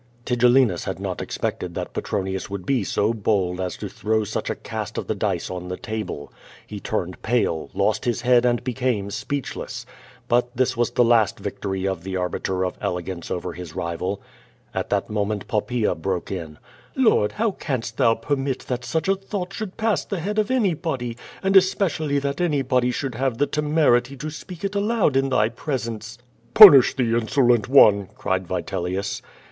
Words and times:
Tigellinus 0.25 0.85
had 0.85 0.99
not 0.99 1.21
expected 1.21 1.75
that 1.75 1.93
Petronius 1.93 2.49
would 2.49 2.65
be 2.65 2.83
so 2.83 3.13
bold 3.13 3.61
as 3.61 3.77
to 3.77 3.87
throw 3.87 4.23
such 4.23 4.49
a 4.49 4.55
cast 4.55 4.97
of 4.97 5.05
the 5.05 5.13
dice 5.13 5.51
on 5.51 5.67
the 5.67 5.77
table. 5.77 6.33
He 6.65 6.79
turned 6.79 7.21
pale, 7.21 7.69
lost 7.75 8.05
his 8.05 8.21
head 8.21 8.43
and 8.43 8.63
became 8.63 9.11
speechless. 9.11 9.85
But 10.27 10.57
this 10.57 10.75
was 10.75 10.89
the 10.89 11.03
last 11.05 11.37
victory 11.37 11.87
of 11.87 12.01
the 12.01 12.15
Arbiter 12.17 12.65
of 12.65 12.79
Elegance 12.81 13.29
over 13.29 13.53
his 13.53 13.75
rival. 13.75 14.19
At 14.73 14.89
that 14.89 15.11
moment 15.11 15.47
Poppaea 15.47 15.93
broke 15.93 16.31
in: 16.31 16.57
"Lord, 16.95 17.33
how 17.33 17.51
canst 17.51 17.97
thou 17.97 18.15
permit 18.15 18.61
that 18.61 18.83
such 18.83 19.07
a 19.07 19.13
thought 19.15 19.53
should 19.53 19.77
jmss 19.77 20.09
the 20.09 20.19
head 20.19 20.39
of 20.39 20.49
anybody, 20.49 21.15
and 21.43 21.55
especially 21.55 22.17
that 22.17 22.41
anybody 22.41 22.89
should 22.89 23.13
have 23.13 23.37
the 23.37 23.45
temerity 23.45 24.17
to 24.17 24.27
S]»eak 24.29 24.63
it 24.63 24.73
aloud 24.73 25.15
in 25.15 25.29
thy 25.29 25.47
presence?" 25.49 26.17
"Punish 26.55 26.95
the 26.95 27.15
insolent 27.15 27.69
one!" 27.69 28.07
cried 28.15 28.47
Vitelius. 28.47 29.21